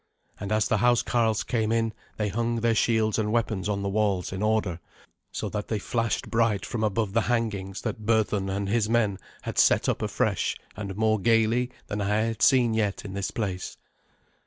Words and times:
And 0.39 0.51
as 0.51 0.67
the 0.67 0.77
housecarls 0.79 1.43
came 1.43 1.71
in 1.71 1.93
they 2.17 2.29
hung 2.29 2.61
their 2.61 2.73
shields 2.73 3.19
and 3.19 3.31
weapons 3.31 3.69
on 3.69 3.83
the 3.83 3.87
walls 3.89 4.33
in 4.33 4.41
order, 4.41 4.79
so 5.31 5.47
that 5.49 5.67
they 5.67 5.77
flashed 5.77 6.31
bright 6.31 6.65
from 6.65 6.83
above 6.83 7.13
the 7.13 7.21
hangings 7.29 7.81
that 7.83 8.03
Berthun 8.03 8.49
and 8.49 8.67
his 8.67 8.89
men 8.89 9.19
had 9.43 9.59
set 9.59 9.87
up 9.87 10.01
afresh 10.01 10.55
and 10.75 10.97
more 10.97 11.19
gaily 11.19 11.69
than 11.85 12.01
I 12.01 12.21
had 12.21 12.41
seen 12.41 12.73
yet 12.73 13.05
in 13.05 13.13
this 13.13 13.29
place. 13.29 13.77